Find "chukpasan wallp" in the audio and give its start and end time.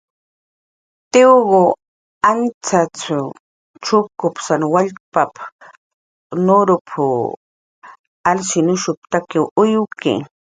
3.85-5.35